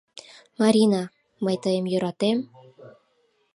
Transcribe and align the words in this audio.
Марина, 0.61 1.03
мый 1.43 1.55
тыйым 1.63 1.85
йӧратем... 1.91 2.37